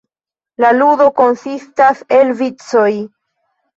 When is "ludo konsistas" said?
0.77-2.03